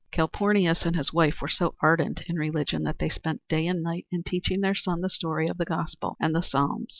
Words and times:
Calpornius 0.11 0.83
and 0.83 0.95
his 0.95 1.13
wife 1.13 1.41
were 1.41 1.47
so 1.47 1.75
ardent 1.79 2.21
in 2.25 2.35
religion 2.35 2.81
that 2.81 2.97
they 2.97 3.07
spent 3.07 3.39
day 3.47 3.67
and 3.67 3.83
night 3.83 4.07
in 4.11 4.23
teaching 4.23 4.61
their 4.61 4.73
son 4.73 5.01
the 5.01 5.11
story 5.11 5.47
of 5.47 5.59
the 5.59 5.63
gospel 5.65 6.17
and 6.19 6.33
the 6.33 6.41
psalms. 6.41 6.89